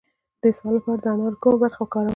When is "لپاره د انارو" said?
0.77-1.41